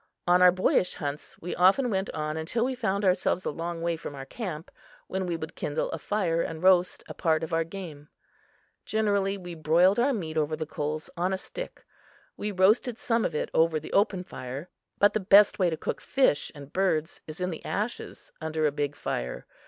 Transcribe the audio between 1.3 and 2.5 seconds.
we often went on